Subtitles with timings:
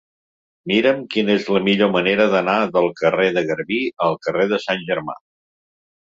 [0.69, 3.77] Mira'm quina és la millor manera d'anar del carrer de Garbí
[4.07, 5.17] al carrer de Sant Germà.